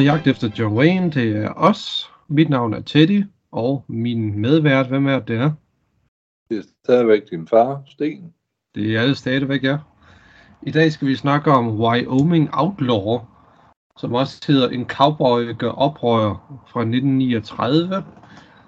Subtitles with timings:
[0.00, 2.10] På jagt efter John Wayne, det er os.
[2.28, 5.52] Mit navn er Teddy, og min medvært, hvem er det er?
[6.50, 8.34] Det er stadigvæk din far, Sten.
[8.74, 9.78] Det er det stadigvæk, ja.
[10.62, 13.18] I dag skal vi snakke om Wyoming Outlaw,
[13.98, 18.04] som også hedder En cowboy gør oprør fra 1939.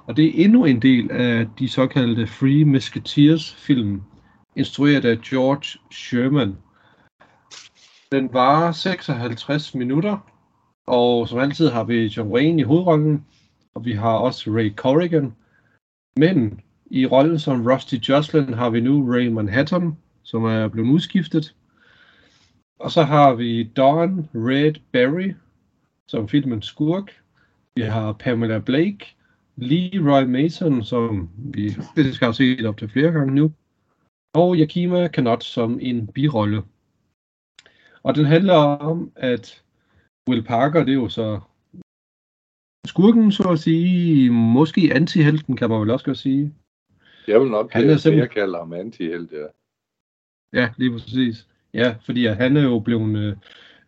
[0.06, 4.02] Og det er endnu en del af de såkaldte Free Musketeers film,
[4.56, 6.56] instrueret af George Sherman.
[8.12, 10.31] Den var 56 minutter,
[10.92, 13.24] og som altid har vi John Wayne i hovedrollen,
[13.74, 15.34] og vi har også Ray Corrigan.
[16.16, 21.54] Men i rollen som Rusty Jocelyn har vi nu Ray Manhattan, som er blevet udskiftet.
[22.80, 25.34] Og så har vi Don Red Berry,
[26.08, 27.10] som filmens skurk.
[27.76, 29.16] Vi har Pamela Blake,
[29.56, 33.52] Leroy Mason, som vi faktisk har set op til flere gange nu.
[34.34, 36.62] Og Yakima Kanot som en birolle.
[38.02, 39.61] Og den handler om, at
[40.28, 41.40] Will Parker, det er jo så
[42.86, 44.30] skurken, så at sige.
[44.30, 46.54] Måske antihelten, kan man vel også godt sige.
[47.28, 49.46] Jeg vil nok Han er simpelthen- jeg kalder ham antihelt, ja.
[50.60, 51.48] Ja, lige præcis.
[51.74, 53.36] Ja, fordi at han er jo blevet øh,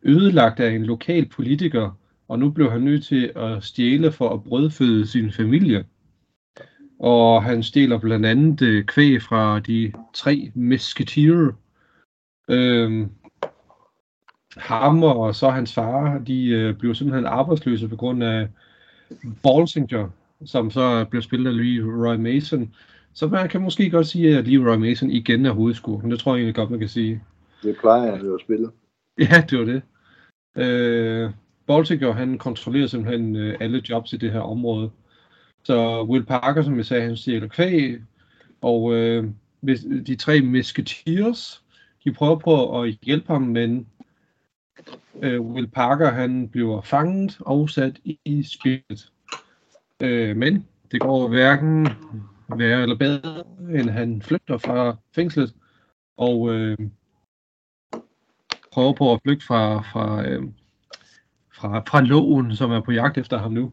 [0.02, 4.44] ødelagt af en lokal politiker, og nu blev han nødt til at stjæle for at
[4.44, 5.84] brødføde sin familie.
[6.98, 11.52] Og han stjæler blandt andet øh, kvæg fra de tre musketeer.
[12.50, 13.10] Øhm,
[14.56, 18.48] ham og så hans far, de øh, blev simpelthen arbejdsløse på grund af
[19.42, 20.08] Balsinger,
[20.44, 22.74] som så blev spillet af Leroy Mason.
[23.12, 26.10] Så man kan måske godt sige, at Leroy Mason igen er hovedskurken.
[26.10, 27.22] Det tror jeg egentlig godt, man kan sige.
[27.62, 28.70] Det plejer han jo at spille.
[29.18, 29.82] Ja, det var det.
[30.56, 31.30] Øh,
[31.66, 34.90] Baltinger, han kontrollerer simpelthen øh, alle jobs i det her område.
[35.64, 37.98] Så Will Parker, som jeg sagde, han stjæler kvæg,
[38.60, 39.24] og øh,
[40.06, 41.62] de tre musketeers,
[42.04, 43.86] de prøver på at hjælpe ham, men
[45.22, 49.12] øh, Will Parker, han bliver fanget og sat i, i spillet.
[50.02, 51.88] Øh, men det går hverken
[52.48, 53.44] værre eller bedre,
[53.80, 55.54] end han flygter fra fængslet,
[56.16, 56.78] og øh,
[58.72, 60.42] prøver på at flygte fra, fra, øh,
[61.52, 63.72] fra, fra loven, som er på jagt efter ham nu.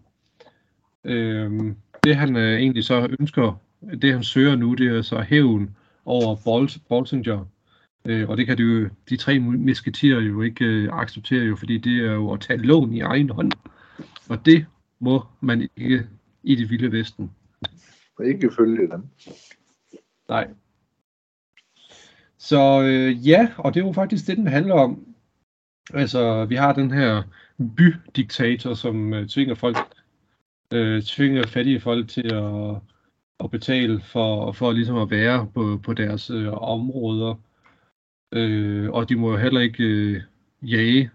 [1.03, 3.61] Øh, det han øh, egentlig så ønsker,
[4.01, 7.45] det han søger nu, det er så hævn over Bolt, Boltinger.
[8.05, 11.77] Øh, og det kan de, jo, de tre musketerer jo ikke øh, acceptere, jo, fordi
[11.77, 13.51] det er jo at tage loven i egen hånd.
[14.29, 14.65] Og det
[14.99, 16.07] må man ikke
[16.43, 17.31] i det vilde vesten.
[18.17, 19.03] Og ikke følge dem.
[20.29, 20.47] Nej.
[22.37, 25.05] Så øh, ja, og det er jo faktisk det, den handler om.
[25.93, 27.23] Altså, vi har den her
[27.77, 29.77] bydiktator, som øh, tvinger folk,
[30.73, 32.75] øh, tvinger fattige folk til at,
[33.39, 37.35] at betale for, for ligesom at være på, på deres øh, områder.
[38.31, 40.21] Øh, og de må jo heller ikke øh,
[40.61, 41.11] jage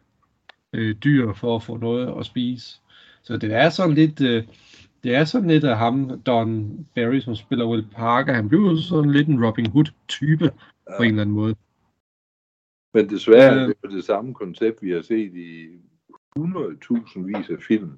[0.72, 2.80] øh, dyr for at få noget at spise.
[3.22, 4.44] Så det er sådan lidt, øh,
[5.04, 8.32] det er sådan lidt af ham, Don Barry, som spiller Will Parker.
[8.32, 10.50] Han bliver sådan lidt en Robin Hood-type
[10.96, 11.54] på en eller anden måde.
[12.94, 13.62] Men desværre Øh.
[13.62, 15.66] er det det samme koncept, vi har set i
[16.38, 17.90] 100.000 vis af film.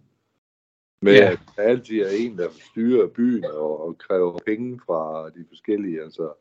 [1.03, 1.31] Med Ja.
[1.33, 6.03] at der altid er en, der styrer byen og, og kræver penge fra de forskellige.
[6.03, 6.33] Altså,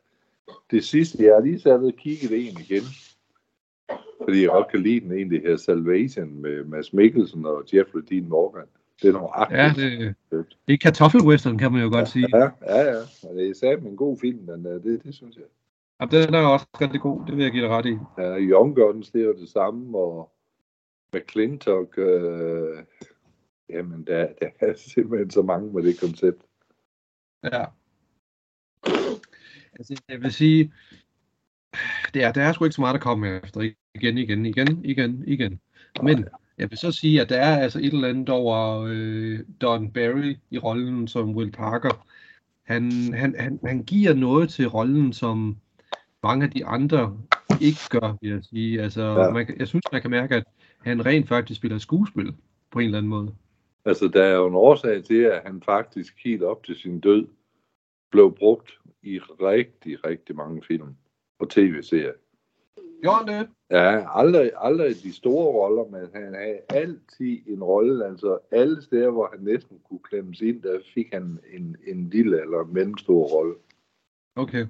[0.71, 2.83] det sidste, jeg har lige sat og kigget en igen.
[4.23, 8.29] Fordi jeg godt kan lide den egentlig her Salvation med Mads Mikkelsen og Jeffrey Dean
[8.29, 8.65] Morgan.
[9.01, 10.15] Det er nogle Ja, det,
[10.67, 12.27] det er kartoffelwestern, kan man jo godt sige.
[12.37, 12.99] Ja, ja, ja.
[12.99, 14.79] Og det er satme en god film, den der.
[14.79, 15.43] Det, det synes jeg.
[15.99, 17.97] Ja, den er også rigtig god, det vil jeg give dig ret i.
[18.17, 20.31] Ja, Young Guns, det er jo det samme, og
[21.13, 22.77] McClintock, øh,
[23.69, 26.41] jamen, der, der er simpelthen så mange med det koncept.
[27.43, 27.65] Ja.
[29.79, 30.73] Altså, jeg vil sige,
[32.13, 33.61] det er, der er sgu ikke så meget at komme efter.
[33.95, 35.59] Igen, igen, igen, igen, igen.
[36.03, 36.25] Men
[36.57, 40.35] jeg vil så sige, at der er altså et eller andet over øh, Don Barry
[40.49, 42.05] i rollen som Will Parker.
[42.63, 45.57] Han, han, han, han giver noget til rollen, som
[46.23, 47.17] mange af de andre
[47.61, 48.81] ikke gør, vil jeg sige.
[48.81, 49.29] Altså, Ja.
[49.31, 50.43] man, jeg synes, man kan mærke, at
[50.81, 52.33] han rent faktisk spiller skuespil
[52.71, 53.33] på en eller anden måde.
[53.85, 57.27] Altså, der er jo en årsag til, at han faktisk helt op til sin død
[58.11, 60.95] blev brugt i rigtig, rigtig mange film
[61.39, 62.13] og tv-serier.
[63.01, 63.49] Gjorde det?
[63.71, 69.11] Ja, aldrig, aldrig de store roller, men han havde altid en rolle, altså alle steder,
[69.11, 73.55] hvor han næsten kunne klemmes ind, der fik han en, en lille eller mellemstor rolle.
[74.35, 74.65] Okay.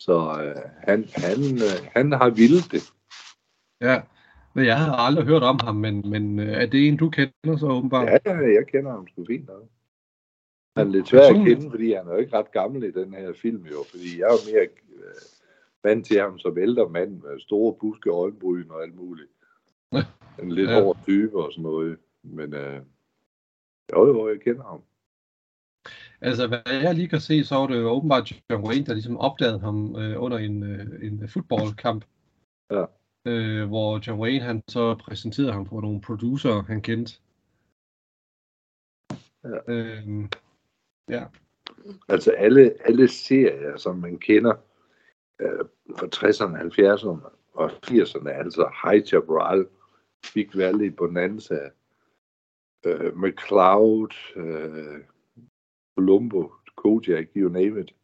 [0.00, 2.92] Så øh, han, han, øh, han har vildt det.
[3.80, 4.02] Ja,
[4.54, 7.56] men jeg havde aldrig hørt om ham, men, men øh, er det en, du kender
[7.56, 8.08] så åbenbart?
[8.08, 9.64] Ja, ja, jeg kender ham sgu fint nok.
[10.78, 13.14] Han er lidt svær at kende, fordi han er jo ikke ret gammel i den
[13.14, 15.22] her film jo, fordi jeg er jo mere øh,
[15.84, 19.30] vant til ham som ældre mand med store buske øjenbryn og alt muligt.
[20.42, 20.82] En lidt ja.
[20.82, 21.98] hård type og sådan noget.
[22.22, 22.80] Men øh,
[23.92, 24.82] jo, jo, jeg kender ham.
[26.20, 29.16] Altså, hvad jeg lige kan se, så var det jo åbenbart John Wayne, der ligesom
[29.16, 32.04] opdagede ham øh, under en, øh, en fodboldkamp.
[32.70, 32.84] Ja.
[33.26, 37.12] Øh, hvor John Wayne, han så præsenterede ham for nogle producer, han kendte.
[39.44, 39.72] Ja.
[39.72, 40.28] Øh,
[41.08, 41.24] ja.
[42.08, 44.54] Altså alle, alle serier, som man kender
[45.40, 45.64] øh,
[45.96, 49.66] fra 60'erne, 70'erne og 80'erne, altså High Chaparral,
[50.34, 51.70] Big Valley, Bonanza,
[52.86, 55.04] øh, McCloud, øh,
[55.96, 57.94] Columbo, Kodiak, you name it.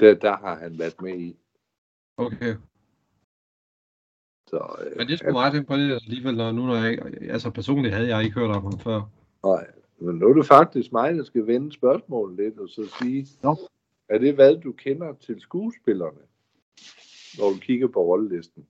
[0.00, 1.36] Der, der har han været med i.
[2.16, 2.54] Okay.
[4.46, 6.98] Så, øh, Men det skulle meget imponeret alligevel, når, nu når jeg
[7.30, 9.00] altså personligt havde jeg ikke hørt om ham før.
[9.44, 9.66] Nej,
[10.02, 13.56] men nu er det faktisk mig, der skal vende spørgsmålet lidt, og så sige, Nå.
[14.08, 16.20] er det hvad du kender til skuespillerne,
[17.38, 18.66] når du kigger på rollelisten?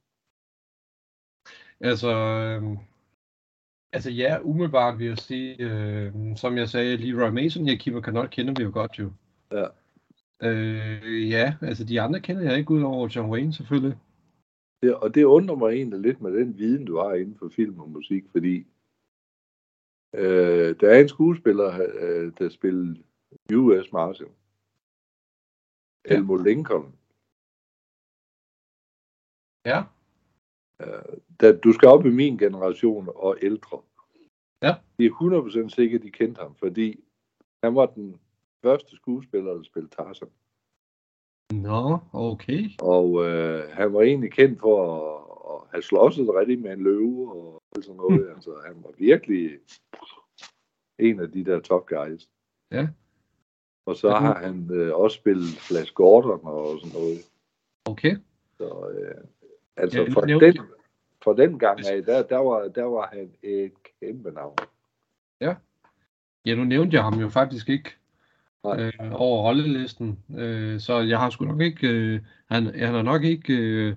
[1.81, 2.79] Altså, øh,
[3.93, 8.31] altså ja, umiddelbart vil jeg sige, øh, som jeg sagde, Leroy Mason, jeg Kimo Kanot
[8.31, 9.13] kender vi jo godt jo.
[9.53, 9.67] Ja.
[10.43, 13.99] Øh, ja, altså de andre kender jeg ikke ud over John Wayne selvfølgelig.
[14.83, 17.81] Det, og det undrer mig egentlig lidt med den viden, du har inden for film
[17.81, 18.67] og musik, fordi
[20.15, 22.95] øh, der er en skuespiller, øh, der spiller
[23.55, 23.93] U.S.
[23.93, 24.29] Marshal.
[26.05, 26.15] Ja.
[26.17, 26.95] Elmo Lincoln.
[29.67, 29.83] Ja.
[31.41, 33.83] Da, du skal op i min generation og ældre.
[34.63, 34.75] Ja.
[34.99, 37.05] Det er 100% sikkert, de kendte ham, fordi
[37.63, 38.21] han var den
[38.63, 40.29] første skuespiller, der spillede Tarzan.
[41.53, 42.71] Nå, okay.
[42.81, 45.32] Og øh, han var egentlig kendt for at,
[45.73, 48.21] at have slåsset rigtig med en løve og sådan noget.
[48.21, 48.35] Mm.
[48.35, 49.51] Altså, han var virkelig
[50.99, 52.29] en af de der top guys.
[52.71, 52.89] Ja.
[53.87, 57.19] Og så Ja, har han øh, også spillet Flash Gordon og sådan noget.
[57.85, 58.17] Okay.
[58.59, 59.25] Så, øh,
[59.77, 60.59] altså Ja, for, den,
[61.25, 64.57] for den gang af, der, der, var, der var han et kæmpe navn.
[66.45, 67.91] Ja, nu nævnte jeg ham jo faktisk ikke
[68.65, 68.81] Nej.
[68.81, 72.21] øh, over rollelisten, øh, så jeg har sgu nok ikke, øh,
[72.51, 73.95] han, han har nok ikke øh,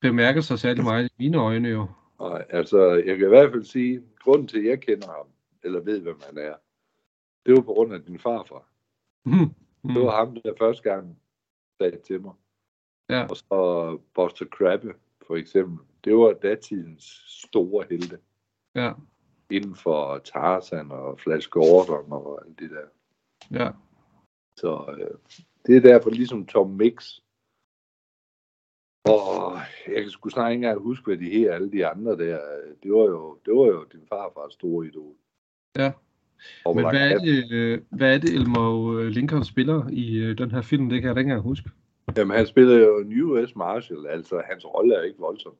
[0.00, 1.86] bemærket sig særlig meget i mine øjne jo.
[2.20, 5.26] Nej, altså jeg kan i hvert fald sige, grunden til, at jeg kender ham,
[5.62, 6.54] eller ved, hvem han er,
[7.46, 8.68] det var på grund af din farfar.
[9.22, 9.54] Hmm.
[9.94, 11.18] Det var ham, der første gang
[11.80, 12.32] sagde til mig.
[13.08, 13.26] Ja.
[13.26, 14.94] Og så Buster Crabbe,
[15.26, 15.78] for eksempel.
[16.04, 18.18] Det var datidens store helte.
[18.74, 18.92] Ja,
[19.50, 22.86] Inden for Tarzan og Flash Gordon og alt det der.
[23.64, 23.70] ja.
[24.56, 25.18] Så øh,
[25.66, 27.20] det er derfor ligesom Tom Mix.
[29.04, 29.58] Og
[29.88, 32.38] jeg kan sgu snart ikke engang huske, hvad de her alle de andre der.
[32.82, 35.14] Det var jo, det var jo din farfars store idol.
[35.78, 35.92] Ja.
[36.64, 40.16] Og Men hvor hvad er det, øh, hvad er det Elmo øh, Lincoln spiller i
[40.16, 40.88] øh, den her film?
[40.88, 41.70] Det kan jeg da ikke engang huske.
[42.16, 45.54] Jamen, han spiller jo en US Marshal, altså hans rolle er ikke voldsom.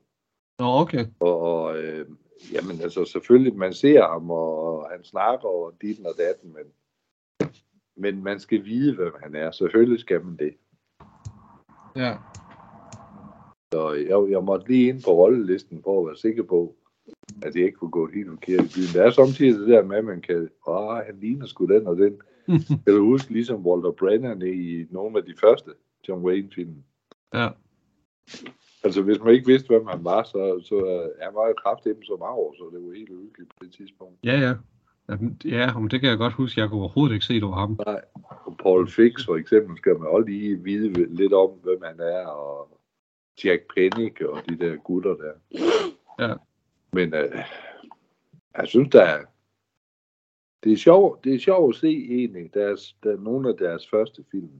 [0.59, 1.05] Nå, okay.
[1.19, 2.05] Og, og øh,
[2.53, 6.65] jamen altså selvfølgelig, man ser ham, og han snakker og ditten og datten, men,
[7.97, 9.51] men man skal vide, hvem han er.
[9.51, 10.53] Selvfølgelig skal man det.
[11.95, 12.15] Ja.
[13.73, 16.75] Så jeg, jeg måtte lige ind på rollelisten for at være sikker på,
[17.41, 18.93] at jeg ikke kunne gå helt forkert i byen.
[18.93, 21.97] Der er samtidig det der med, at man kan, åh, han ligner sgu den og
[21.97, 22.13] den.
[22.85, 25.71] Kan du huske, ligesom Walter Brennan i nogle af de første
[26.07, 26.75] John Wayne-film.
[27.33, 27.49] ja.
[28.83, 31.97] Altså, hvis man ikke vidste, hvem han var, så, så uh, han var jo kraftigt
[32.03, 34.15] som arv, så det var helt uhyggeligt på det tidspunkt.
[34.23, 34.53] Ja, ja.
[35.45, 36.61] Ja, men det kan jeg godt huske.
[36.61, 37.79] Jeg kunne overhovedet ikke se, det var ham.
[37.85, 38.01] Nej.
[38.45, 42.25] Og Paul Fix for eksempel skal man også lige vide lidt om, hvem han er,
[42.25, 42.80] og
[43.43, 45.33] Jack Pennick og de der gutter der.
[46.19, 46.33] Ja.
[46.93, 47.39] Men uh,
[48.57, 49.25] jeg synes, der er,
[50.63, 53.89] det er sjovt, det er sjovt at se egentlig, deres, der er nogle af deres
[53.89, 54.51] første film,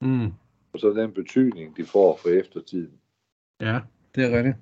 [0.00, 0.26] Mm.
[0.72, 3.00] og så den betydning, de får for eftertiden.
[3.60, 3.80] Ja,
[4.14, 4.56] det er rigtigt.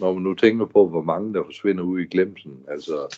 [0.00, 3.16] når man nu tænker på, hvor mange der forsvinder ud i glemsen, altså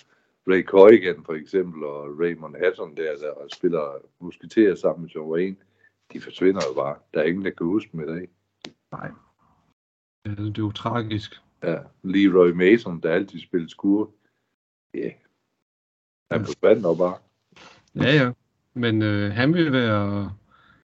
[0.49, 5.57] Ray Corrigan for eksempel, og Raymond Hatton der, der spiller musketerer sammen med John Wayne,
[6.13, 6.97] de forsvinder jo bare.
[7.15, 8.29] Der er ingen, der kan huske dem i dag.
[8.93, 9.11] Nej.
[10.25, 11.41] Det, det er jo tragisk.
[11.63, 14.11] Ja, Leroy Mason, der altid spillede skur.
[14.95, 15.11] Ja,
[16.31, 16.47] han Ja.
[16.47, 17.17] forsvandt jo bare.
[17.95, 18.33] Ja, ja.
[18.75, 20.33] Men øh, han vil være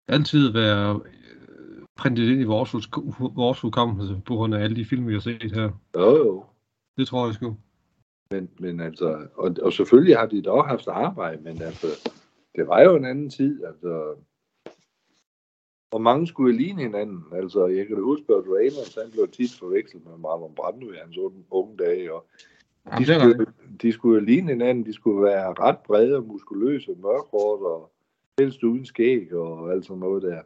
[0.08, 2.72] altid være øh, printet ind i vores,
[3.36, 5.70] vores hukommelse på grund af alle de film, vi har set her.
[5.96, 6.44] Jo, jo.
[6.96, 7.56] Det tror jeg sgu.
[8.30, 11.86] Men, men altså, og, og selvfølgelig har de da også haft arbejde, men altså,
[12.54, 14.16] det var jo en anden tid, altså,
[15.90, 17.24] og mange skulle ligne hinanden.
[17.32, 20.96] Altså, jeg kan da huske, at Reynolds, han blev tit forvekslet med Marlon Brando i
[21.02, 21.18] hans
[21.50, 22.26] unge, dage, og
[22.86, 23.46] Jamen, de det er skulle,
[23.82, 27.92] de skulle ligne hinanden, de skulle være ret brede og muskuløse, mørkhårdt og
[28.38, 30.42] helst uden skæg og alt sådan noget der.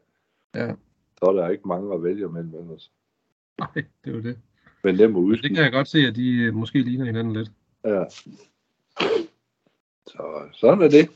[0.55, 0.75] Ja.
[1.19, 2.93] Så er der ikke mange at vælge mellem ellers.
[3.59, 4.39] Nej, det jo det.
[4.85, 7.51] Men dem må det kan jeg godt se, at de øh, måske ligner hinanden lidt.
[7.85, 8.05] Ja.
[10.07, 11.11] Så sådan er det.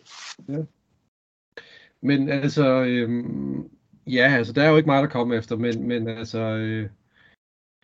[2.00, 3.70] Men altså, øhm,
[4.06, 6.90] ja, altså, der er jo ikke meget at komme efter, men, men altså, øh,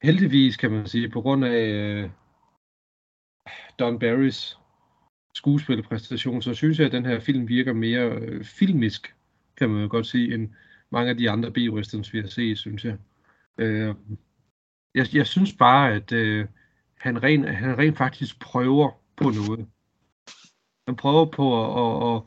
[0.03, 2.11] heldigvis kan man sige, på grund af øh,
[3.79, 4.59] Don Barrys
[5.35, 9.15] skuespillerpræstation, så synes jeg, at den her film virker mere øh, filmisk,
[9.57, 10.51] kan man jo godt sige, end
[10.91, 12.97] mange af de andre B-westerns, vi har set, synes jeg.
[13.59, 13.95] Øh,
[14.95, 16.47] jeg, jeg synes bare, at øh,
[16.99, 19.67] han, rent, han rent faktisk prøver på noget.
[20.87, 22.23] Han prøver på at, at, at,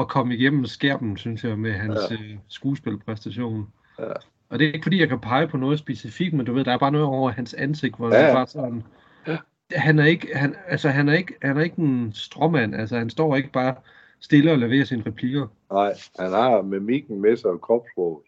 [0.00, 2.14] at komme igennem skærmen, synes jeg, med hans ja.
[2.14, 3.66] øh, skuespilpræstation.
[3.98, 4.12] Ja.
[4.48, 6.72] Og det er ikke fordi, jeg kan pege på noget specifikt, men du ved, der
[6.72, 8.82] er bare noget over hans ansigt, hvor Ja, det bare sådan...
[9.26, 9.36] Ja.
[9.72, 13.10] Han er ikke, han, altså, han er ikke, han er ikke en stråmand, altså han
[13.10, 13.74] står ikke bare
[14.20, 15.46] stille og leverer sine replikker.
[15.72, 18.18] Nej, han har mimikken med sig og kropsproget.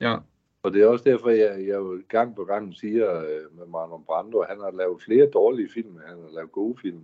[0.00, 0.16] Ja,
[0.62, 4.38] Og det er også derfor, jeg, jeg gang på gang siger øh, med Marlon Brando,
[4.38, 7.00] at han har lavet flere dårlige film, end han har lavet gode film.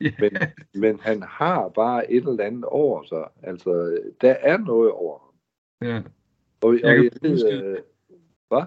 [0.20, 0.30] Men,
[0.74, 3.24] men han har bare et eller andet over sig.
[3.42, 5.88] Altså, der er noget over ham.
[5.90, 6.00] ja.
[6.60, 7.78] Og, og Jeg kan jeg huske- øh,
[8.48, 8.62] hvad?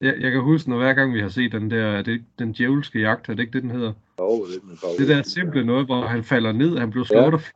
[0.00, 2.24] Jeg, jeg kan huske, når hver gang vi har set den der, er det ikke
[2.38, 3.92] den djævelske jagt, er det ikke det, den hedder?
[4.18, 4.98] Oh, det, er min favorit.
[4.98, 7.52] Det der simple noget, hvor han falder ned, han blev slået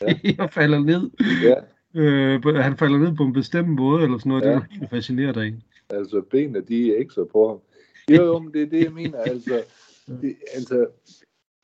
[0.00, 0.06] Ja.
[0.24, 0.34] ja.
[0.44, 1.10] og falder ned.
[1.42, 1.54] Ja,
[1.94, 4.44] Øh, han falder ned på en bestemt måde, eller sådan noget.
[4.44, 4.48] Ja.
[4.50, 4.54] Ja.
[4.54, 5.52] Det er helt fascinerende af.
[5.96, 7.58] altså benene, de er ekstra på ham.
[8.16, 9.18] Jo, jo, men det er det, jeg mener.
[9.22, 9.62] Altså,
[10.22, 10.86] det, altså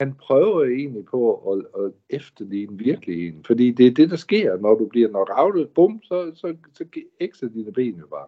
[0.01, 3.45] han prøver egentlig på at, at efterligne virkeligheden.
[3.45, 5.71] Fordi det er det, der sker, når du bliver knockoutet.
[5.71, 6.85] Bum, så, så, så
[7.21, 8.27] ekser dine ben jo bare.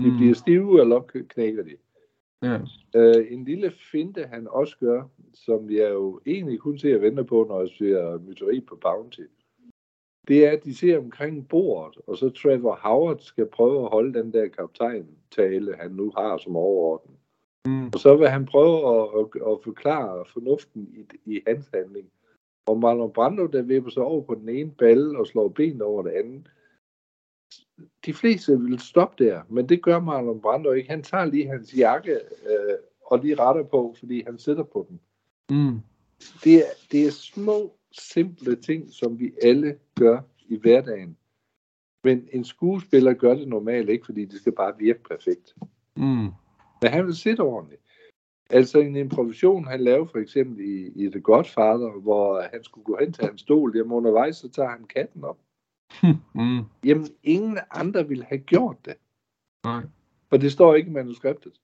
[0.00, 1.76] De bliver stive, eller knækker de.
[2.42, 2.58] Ja.
[2.98, 5.02] Uh, en lille finte, han også gør,
[5.34, 9.22] som jeg jo egentlig kun ser og venter på, når jeg ser myteri på Bounty,
[10.28, 14.18] det er, at de ser omkring bordet, og så Trevor Howard skal prøve at holde
[14.18, 17.17] den der kaptajn-tale, han nu har som overordnet.
[17.68, 17.86] Mm.
[17.86, 22.08] Og så vil han prøve at, at, at forklare fornuften i, i hans handling.
[22.66, 26.02] Og Marlon Brando, der vipper sig over på den ene balle og slår benet over
[26.02, 26.50] det andet,
[28.06, 30.90] de fleste vil stoppe der, men det gør Marlon Brando ikke.
[30.90, 35.00] Han tager lige hans jakke øh, og lige retter på, fordi han sidder på den.
[35.50, 35.80] Mm.
[36.44, 41.16] Det er, det er små, simple ting, som vi alle gør i hverdagen.
[42.04, 45.54] Men en skuespiller gør det normalt ikke, fordi det skal bare virke perfekt.
[45.96, 46.28] Mm.
[46.82, 47.82] Men han vil sidde ordentligt.
[48.50, 52.96] Altså en improvisation, han lavede for eksempel i, i The Godfather, hvor han skulle gå
[53.00, 55.38] hen til hans stol, jamen undervejs, så tager han katten op.
[56.34, 56.64] Mm.
[56.84, 58.96] Jamen, ingen andre ville have gjort det,
[59.64, 59.82] Nej.
[60.28, 61.60] for det står ikke i manuskriptet.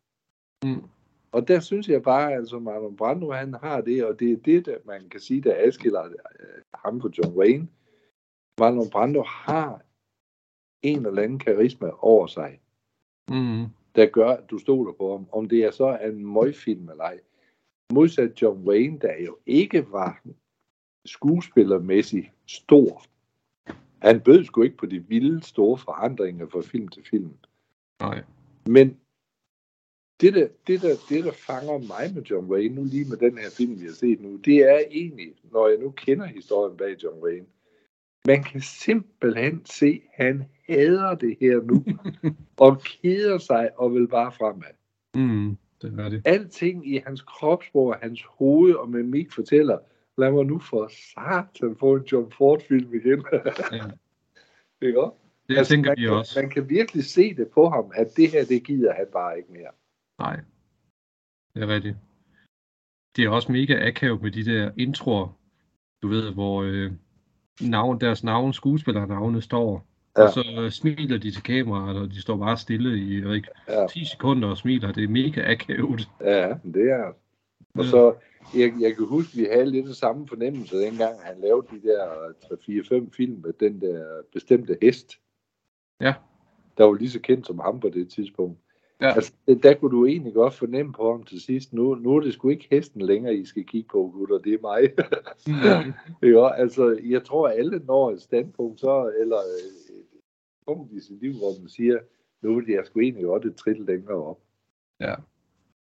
[0.65, 0.83] Mm.
[1.33, 4.37] Og der synes jeg bare, at altså Marlon Brando, han har det, og det er
[4.37, 7.69] det, der man kan sige, der adskiller øh, ham fra John Wayne.
[8.61, 9.83] Marlon Brando har
[10.83, 12.61] en eller anden karisma over sig,
[13.31, 13.65] Mm.
[13.97, 15.27] Der gør, at du stoler på ham.
[15.33, 17.21] Om det er så er en møgfilm eller ej.
[17.93, 20.23] Modsat John Wayne, der jo ikke var
[21.05, 23.03] skuespillermæssigt stor.
[23.99, 27.33] Han bød sgu ikke på de vilde store forandringer fra film til film.
[28.01, 28.25] Nej.
[28.67, 28.97] Men
[30.21, 33.39] det der, det, der, det, der fanger mig med John Wayne, nu lige med den
[33.39, 37.03] her film, vi har set nu, det er egentlig, når jeg nu kender historien bag
[37.03, 37.47] John Wayne,
[38.27, 41.85] man kan simpelthen se, at han hader det her nu,
[42.67, 44.75] og keder sig og vil bare fremad.
[45.15, 45.57] Mm.
[45.83, 46.23] Det er det.
[46.25, 49.79] Alting i hans kropsprog, hans hoved og mimik fortæller,
[50.19, 53.25] lad mig nu for satan få en John Ford-film igen.
[53.73, 54.87] Ja.
[54.87, 55.17] Ikke også?
[55.49, 56.41] Det altså, tænker man, vi også.
[56.41, 59.53] man kan virkelig se det på ham, at det her, det gider han bare ikke
[59.53, 59.71] mere.
[60.19, 60.41] Nej.
[61.55, 61.97] Det er rigtigt.
[63.17, 65.39] Det er også mega akavet med de der introer,
[66.03, 66.93] du ved, hvor øh,
[67.61, 70.23] navn, deres navn, skuespillernavne står, ja.
[70.23, 70.27] Ja.
[70.29, 73.87] og så smiler de til kameraet, og de står bare stille i ikke, Ja.
[73.87, 74.93] 10 sekunder og smiler.
[74.93, 76.09] Det er mega akavet.
[76.21, 77.05] Ja, det er
[77.75, 77.91] Og Ja.
[77.91, 78.15] så,
[78.57, 82.07] jeg, jeg kan huske, vi havde lidt det samme fornemmelse, dengang han lavede de der
[83.05, 85.13] 3-4-5 film med den der bestemte hest.
[86.01, 86.15] Ja.
[86.79, 88.59] Der var lige så kendt som ham på det tidspunkt.
[89.01, 89.15] Ja.
[89.15, 91.73] Altså, der kunne du egentlig godt fornemme på ham til sidst.
[91.73, 94.39] Nu, nu er det sgu ikke hesten længere, I skal kigge på, gutter.
[94.39, 94.93] Det er mig.
[96.23, 99.37] Jo, altså, jeg tror, at alle når et standpunkt, så, eller
[100.67, 101.99] punkt i sit liv, hvor man siger,
[102.43, 104.39] nu vil jeg sgu egentlig godt et trit længere op.
[105.01, 105.15] Ja.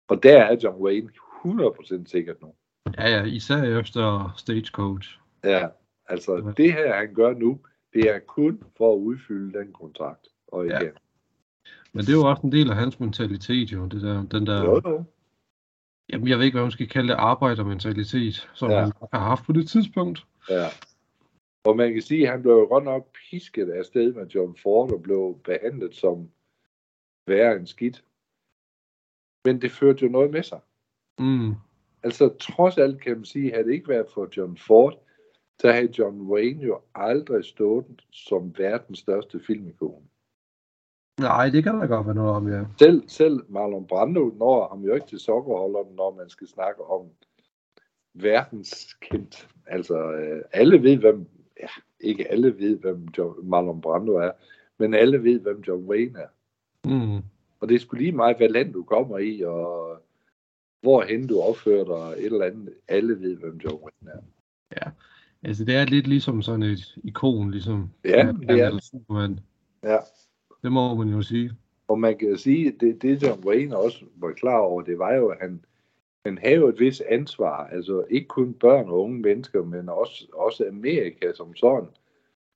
[0.08, 1.10] Og der er John Wayne
[1.44, 2.54] 100% sikkert nu.
[2.98, 5.18] ja, ja, især efter Stagecoach.
[5.44, 5.68] Ja,
[6.08, 6.52] altså Ja.
[6.56, 7.60] det her, han gør nu,
[7.94, 10.28] det er kun for at udfylde den kontrakt.
[10.46, 10.78] Og Ja.
[10.80, 10.92] igen.
[11.92, 13.86] Men det er jo også en del af hans mentalitet, jo.
[13.86, 15.04] Det der, den der, Jo, jo.
[16.12, 18.80] jamen jeg ved ikke, hvad man skal kalde det, arbejdermentalitet, som ja.
[18.80, 20.26] han har haft på det tidspunkt.
[20.50, 20.66] Ja.
[21.64, 24.57] Og man kan sige, at han blev jo godt nok pisket af sted med John
[24.57, 26.31] Ford og blev behandlet som
[27.26, 28.04] værre end skidt.
[29.45, 30.61] Men det førte jo noget med sig.
[31.19, 31.54] Mm.
[32.02, 35.02] altså trods alt kan man sige, havde det ikke været for John Ford,
[35.61, 40.09] så havde John Wayne jo aldrig stået som verdens største filmikon.
[41.21, 42.64] Nej, det kan der godt være noget om, ja.
[42.78, 47.07] Selv, selv Marlon Brando når ham jo ikke til sokkerholderen, når man skal snakke om
[48.14, 49.49] verdenskendt.
[49.66, 51.28] Altså, øh, alle ved, hvem,
[51.61, 51.66] ja,
[52.00, 54.30] ikke alle ved, hvem John, Marlon Brando er,
[54.78, 56.28] men alle ved, hvem John Wayne er.
[56.85, 57.23] Mm.
[57.61, 59.97] Og det er sgu lige meget, hvad land du kommer i, og
[60.80, 62.75] hvorhen du opfører dig, et eller andet.
[62.88, 64.23] Alle ved, hvem John Wayne er.
[64.76, 64.90] Ja,
[65.42, 69.40] altså det er lidt ligesom sådan et ikon, ligesom Ja, det er eller Superman.
[69.82, 69.99] Ja.
[70.62, 71.52] Det må man jo sige.
[71.88, 75.14] Og man kan sige, at det, det John Wayne også var klar over, det var
[75.14, 75.64] jo, at han,
[76.26, 77.67] han havde jo et vis ansvar.
[77.67, 81.88] Altså ikke kun børn og unge mennesker, men også, også Amerika som sådan,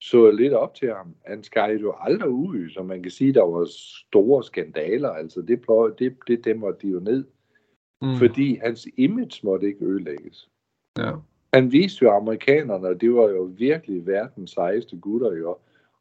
[0.00, 1.14] så lidt op til ham.
[1.26, 3.64] Han skar jo aldrig ud, så man kan sige, der var
[4.08, 5.08] store skandaler.
[5.08, 7.24] Altså det, pløj, det, det dæmmer de jo ned,
[8.02, 8.16] Mm.
[8.18, 10.48] fordi hans image måtte ikke ødelægges.
[10.98, 11.12] Ja.
[11.54, 15.56] Han viste jo amerikanerne, og det var jo virkelig verdens sejeste gutter, jo.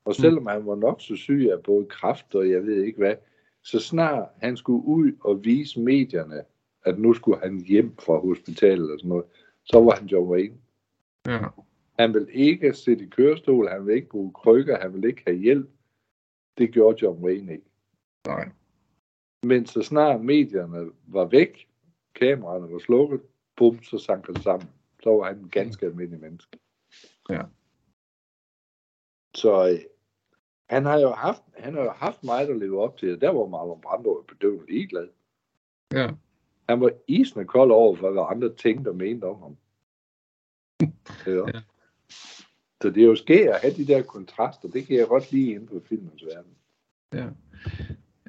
[0.06, 3.16] Og selvom han var nok så syg af både kræft og jeg ved ikke hvad,
[3.64, 6.44] så snart han skulle ud og vise medierne,
[6.86, 9.25] at nu skulle han hjem fra hospitalet og sådan noget,
[9.63, 10.58] så var han John Wayne.
[11.27, 11.48] ja.
[12.00, 15.38] Han ville ikke sidde i kørestol, han ville ikke bruge krykker, han ville ikke have
[15.38, 15.70] hjælp.
[16.58, 17.70] Det gjorde John Wayne ikke.
[18.27, 18.50] Nej.
[19.44, 21.70] Men så snart medierne var væk,
[22.16, 23.22] kameraerne var slukket,
[23.55, 24.70] bum, så sank han sammen.
[25.03, 26.60] Så var han en ganske almindelig menneske.
[27.29, 27.42] Ja.
[29.36, 29.79] Så øh,
[30.70, 33.22] han har jo haft, han har jo haft meget at leve op til.
[33.22, 35.07] Der var Marlon Brando bedøvende ligeglad.
[35.94, 36.10] Ja.
[36.70, 39.56] Han var isende kold over for, hvad andre tænkte og mente om ham.
[41.28, 41.32] Ja.
[41.32, 41.60] Ja.
[42.82, 44.70] Så det er jo sker at have de der kontraster.
[44.70, 46.51] Det kan jeg godt lide inden for filmens verden.
[47.14, 47.28] ja.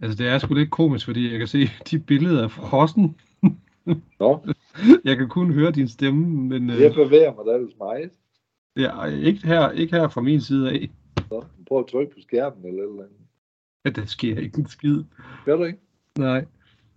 [0.03, 3.17] Altså det er sgu lidt komisk, fordi jeg kan se de billeder af frossen.
[4.21, 4.47] Nå,
[5.05, 8.11] Jeg kan kun høre din stemme, men jeg bevæger mig da ellers meget.
[8.77, 10.91] ja, ikke, her, ikke her fra min side af.
[11.29, 13.17] Så prøv at trykke på skærmen eller et eller andet.
[13.85, 15.05] At der sker ikke en skid.
[15.45, 15.79] Gør du ikke?
[16.19, 16.45] Nej.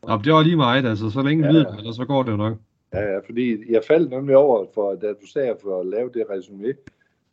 [0.08, 1.10] Nå, det var lige meget, altså.
[1.10, 2.58] Så længe Ja, eller så går det jo nok.
[2.94, 6.26] Ja, ja, fordi jeg faldt nemlig over, for da du sagde for at lave det
[6.30, 6.74] resume,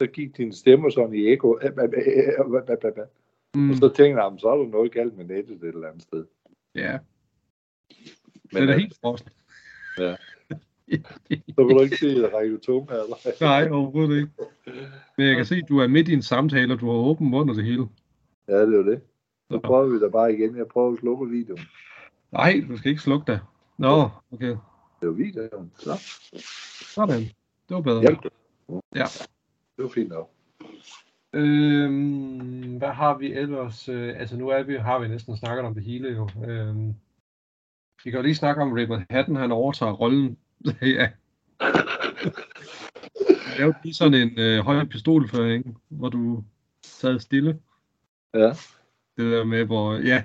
[0.01, 1.59] så gik din stemme sådan i ekko.
[3.55, 5.89] Mm, Og så tænkte jeg, "Jamen, så er der noget galt med nettet et eller
[5.89, 6.25] andet sted.
[6.75, 6.99] ja,
[8.53, 9.29] Men den er øh, helt frossen.
[9.99, 10.15] Ja.
[11.55, 13.41] så kan du ikke se at række tunge, eller?
[13.41, 14.31] Nej, overhovedet ikke.
[15.19, 17.31] Men jeg kan se, at du er midt i en samtale, og du har åben
[17.31, 17.87] mund og det hele.
[18.49, 19.01] Ja, det er jo det.
[19.51, 20.57] Så prøver vi da bare igen.
[20.57, 21.61] Jeg prøver at slukke videoen.
[22.33, 23.41] Nej, du skal ikke slukke dig.
[23.79, 24.47] Nå, okay.
[24.47, 25.73] Det er jo videoen.
[25.79, 25.91] Så,
[26.95, 27.21] Sådan.
[27.69, 28.01] Det var bedre.
[28.01, 28.19] hjælp.
[28.95, 29.05] Ja.
[29.77, 30.31] Det var fint nok.
[31.33, 33.89] Øhm, hvad har vi ellers?
[33.89, 36.29] Øh, altså nu er vi, har vi næsten snakket om det hele jo.
[36.47, 36.95] Øhm,
[38.05, 40.39] vi kan jo lige snakke om Raymond Hatton, han overtager rollen.
[40.83, 41.09] ja.
[43.57, 46.45] Det er jo lige sådan en øh, høj pistolføring, hvor du
[46.83, 47.61] sad stille.
[48.35, 48.49] Ja.
[49.17, 50.25] Det der med, hvor, ja,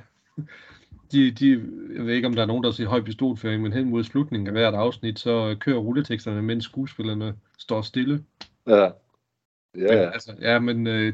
[1.12, 1.50] de, de,
[1.96, 4.48] jeg ved ikke, om der er nogen, der siger høj pistolføring, men hen mod slutningen
[4.48, 8.24] af hvert afsnit, så kører rulleteksterne, mens skuespillerne står stille.
[8.68, 8.84] Ja.
[8.84, 8.92] Ja,
[9.78, 10.10] Ja, ja.
[10.10, 11.14] altså, ja men, øh,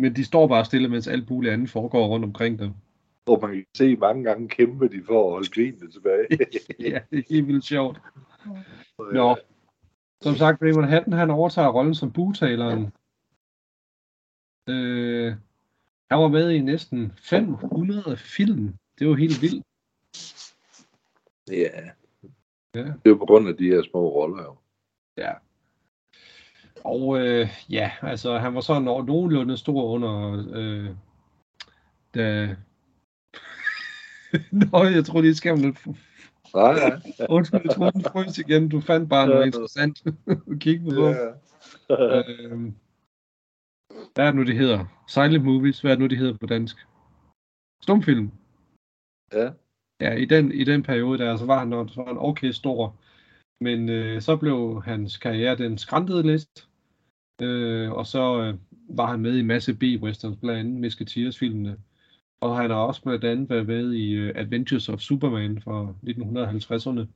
[0.00, 2.72] men de står bare stille, mens alt muligt andet foregår rundt omkring dem.
[3.26, 6.26] Og man kan se mange gange kæmpe de for at holde grinet tilbage.
[6.92, 8.00] ja, det er helt vildt sjovt.
[9.12, 9.36] Nå,
[10.20, 12.92] som sagt, Raymond Hatton, han overtager rollen som butaleren.
[14.68, 15.34] Øh,
[16.10, 18.74] han var med i næsten 500 film.
[18.98, 19.64] Det var helt vildt.
[21.50, 21.90] Ja.
[22.74, 22.82] Ja.
[22.82, 24.56] Det er jo på grund af de her små roller, jo.
[25.16, 25.32] Ja.
[26.84, 30.90] Og øh, ja, altså han var sådan no- nogenlunde stor under, øh,
[32.14, 32.56] da...
[34.72, 35.86] Nå, jeg tror lige, skal lidt...
[36.54, 37.26] Nej, ja.
[37.28, 38.68] Undskyld, jeg troede, den frøs igen.
[38.68, 41.06] Du fandt bare noget interessant at kigge på.
[41.06, 41.28] ja.
[41.90, 42.72] Øh,
[44.14, 44.84] hvad er det nu, det hedder?
[45.08, 46.76] Silent movies, hvad er det nu, det hedder på dansk?
[47.82, 48.30] Stumfilm.
[49.32, 49.50] Ja.
[50.00, 52.96] Ja, i den, i den periode der, så var han nok sådan okay stor.
[53.60, 56.68] Men øh, så blev hans karriere den skrantede lidt.
[57.42, 58.54] Øh, og så øh,
[58.96, 61.78] var han med i en masse B-westerns, blandt andet Musketeers-filmene.
[62.40, 67.06] Og han har også blandt andet været med i øh, Adventures of Superman fra 1950'erne.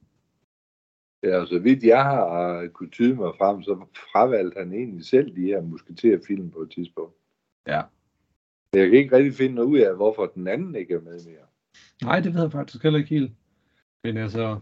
[1.23, 5.43] Ja, så vidt jeg har kunne tyde mig frem, så fravalgte han egentlig selv de
[5.43, 7.17] her musketerfilm på et tidspunkt.
[7.67, 7.83] Ja.
[8.73, 11.47] Jeg kan ikke rigtig finde ud af, hvorfor den anden ikke er med mere.
[12.03, 13.33] Nej, det ved jeg faktisk heller ikke helt.
[14.05, 14.61] Men altså,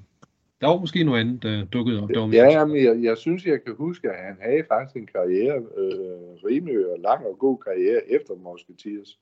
[0.61, 2.09] der var måske noget andet, der dukkede op.
[2.09, 5.57] Der Ja, jamen, jeg, jeg synes, jeg kan huske, at han havde faktisk en karriere,
[5.57, 9.19] øh, rimelig lang og god karriere efter Musketeers.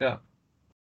[0.00, 0.14] Ja.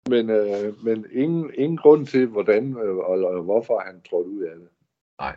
[0.09, 4.55] Men, øh, men ingen, ingen grund til, hvordan øh, eller hvorfor han trådte ud af
[4.55, 4.67] det.
[5.19, 5.35] Nej.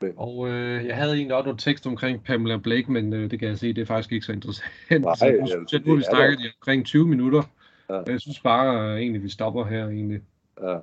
[0.00, 3.38] Men- Og øh, jeg havde egentlig også noget tekst omkring Pamela Blake, men øh, det
[3.38, 4.70] kan jeg se, det er faktisk ikke så interessant.
[4.90, 7.42] Nej, så nu, altså, nu vi snakket i omkring 20 minutter.
[7.90, 7.94] Ja.
[7.94, 8.02] Ja.
[8.06, 10.20] Jeg synes bare øh, egentlig, vi stopper her egentlig.
[10.62, 10.78] Ja.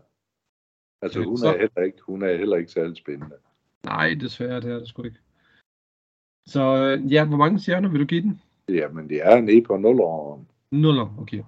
[1.01, 3.35] Altså, Øh, hun så- er, heller ikke, hun er heller ikke særlig spændende.
[3.85, 5.17] Nej, desværre, det er det sgu ikke.
[6.47, 8.41] Så øh, ja, hvor mange stjerner vil du give den?
[8.69, 10.45] Jamen, det er nede på 0 år.
[10.71, 11.43] Nuller, okay.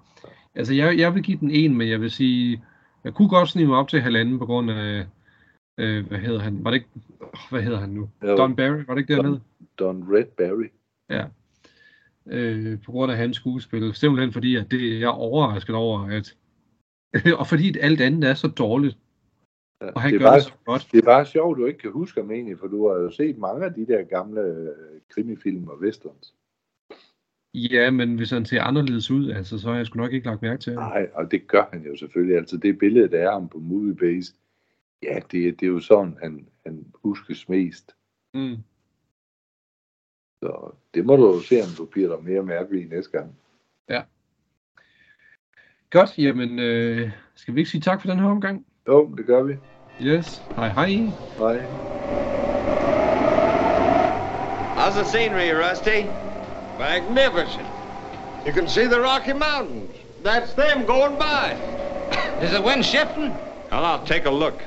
[0.55, 2.63] Altså, jeg, jeg vil give den en, men jeg vil sige,
[3.03, 5.05] jeg kunne godt snige mig op til halvanden på grund af,
[5.77, 6.63] øh, hvad hedder han?
[6.63, 6.89] Var det ikke,
[7.19, 8.09] oh, hvad hedder han nu?
[8.23, 8.35] Jo.
[8.37, 9.41] Don Barry, var det ikke dernede?
[9.79, 10.69] Don Redberry.
[12.27, 13.93] Øh, på grund af hans skuespil.
[13.93, 16.37] Simpelthen fordi, at det, jeg er overrasket over, at
[17.39, 18.97] og fordi alt andet er så dårligt,
[19.81, 20.87] Ja, og han det, gør bare, det så godt.
[20.91, 23.37] det er bare sjovt, du ikke kan huske ham egentlig, for du har jo set
[23.37, 26.35] mange af de der gamle øh, krimifilm og westerns.
[27.53, 30.41] Ja, men hvis han ser anderledes ud, altså, så har jeg sgu nok ikke lagt
[30.41, 30.73] mærke til.
[30.73, 32.37] Nej, og det gør han jo selvfølgelig.
[32.37, 34.33] Altså det billede, der er ham på Moviebase,
[35.03, 37.95] ja, det, det er jo sådan, han, han huskes mest.
[38.33, 38.57] Mm.
[40.45, 43.35] Så det må du se, om du bliver der mere mærkelig næste gang.
[45.89, 48.65] Godt, jamen, øh, skal vi ikke sige tak for den her omgang?
[48.87, 49.53] Jo, det gør vi.
[50.01, 50.87] Yes, hej hej.
[51.37, 51.57] Hej.
[54.77, 55.99] How's the scenery, Rusty?
[56.79, 57.67] Magnificent.
[58.45, 59.95] You can see the Rocky Mountains.
[60.23, 61.45] That's them going by.
[62.45, 63.31] Is the wind shifting?
[63.71, 64.59] Well, I'll take a look.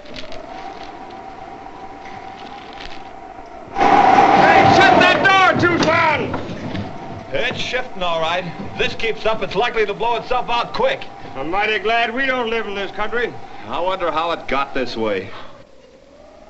[7.31, 8.45] It's shifting all right.
[8.47, 11.05] If this keeps up, it's likely to blow itself out quick.
[11.35, 13.33] I'm mighty glad we don't live in this country.
[13.67, 15.31] I wonder how it got this way.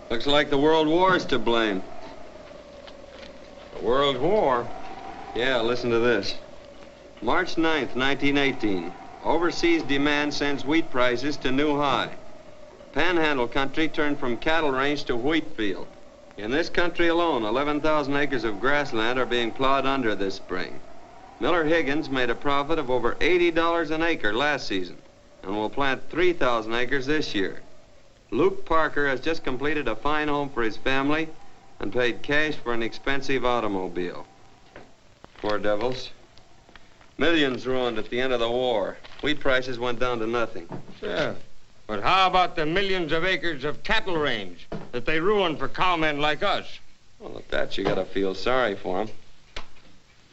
[0.08, 1.82] Looks like the World War's to blame.
[3.76, 4.68] The World War?
[5.34, 6.36] Yeah, listen to this.
[7.22, 8.92] March 9th, 1918.
[9.24, 12.14] Overseas demand sends wheat prices to new high.
[12.92, 15.88] Panhandle country turned from cattle range to wheat field.
[16.38, 20.78] In this country alone, 11,000 acres of grassland are being plowed under this spring.
[21.40, 24.98] Miller Higgins made a profit of over $80 an acre last season
[25.42, 27.60] and will plant 3,000 acres this year.
[28.30, 31.28] Luke Parker has just completed a fine home for his family
[31.80, 34.24] and paid cash for an expensive automobile.
[35.38, 36.10] Poor devils.
[37.16, 38.96] Millions ruined at the end of the war.
[39.22, 40.68] Wheat prices went down to nothing.
[41.02, 41.34] Yeah.
[41.88, 46.20] But how about the millions of acres of cattle range that they ruined for cowmen
[46.20, 46.78] like us?
[47.18, 49.14] Well, at that, you gotta feel sorry for them.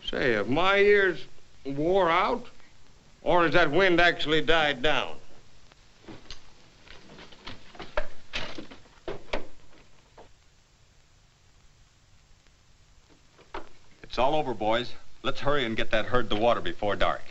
[0.09, 1.25] Say, have my ears
[1.65, 2.45] wore out?
[3.21, 5.15] Or has that wind actually died down?
[14.03, 14.93] It's all over, boys.
[15.23, 17.21] Let's hurry and get that herd to water before dark.